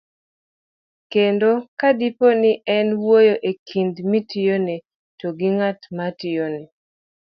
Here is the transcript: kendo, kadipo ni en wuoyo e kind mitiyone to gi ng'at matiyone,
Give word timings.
kendo, 1.11 1.51
kadipo 1.79 2.27
ni 2.41 2.51
en 2.75 2.87
wuoyo 3.01 3.35
e 3.49 3.51
kind 3.67 3.93
mitiyone 4.11 4.75
to 5.19 5.27
gi 5.37 5.49
ng'at 5.57 5.79
matiyone, 5.97 6.61